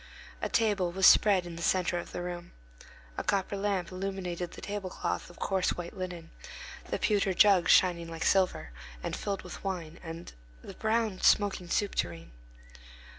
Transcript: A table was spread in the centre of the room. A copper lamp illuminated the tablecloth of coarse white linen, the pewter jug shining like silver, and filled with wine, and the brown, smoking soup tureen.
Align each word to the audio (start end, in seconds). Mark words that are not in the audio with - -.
A 0.41 0.49
table 0.49 0.91
was 0.91 1.05
spread 1.05 1.45
in 1.45 1.57
the 1.57 1.61
centre 1.61 1.99
of 1.99 2.11
the 2.11 2.23
room. 2.23 2.53
A 3.19 3.23
copper 3.23 3.55
lamp 3.55 3.91
illuminated 3.91 4.49
the 4.53 4.59
tablecloth 4.61 5.29
of 5.29 5.37
coarse 5.37 5.77
white 5.77 5.95
linen, 5.95 6.31
the 6.89 6.97
pewter 6.97 7.35
jug 7.35 7.69
shining 7.69 8.07
like 8.07 8.25
silver, 8.25 8.71
and 9.03 9.15
filled 9.15 9.43
with 9.43 9.63
wine, 9.63 9.99
and 10.01 10.33
the 10.63 10.73
brown, 10.73 11.21
smoking 11.21 11.69
soup 11.69 11.93
tureen. 11.93 12.31